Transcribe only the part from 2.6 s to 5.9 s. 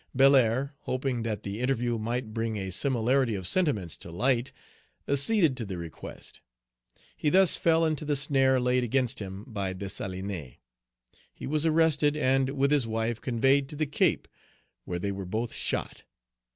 similarity of sentiments to light, acceded to the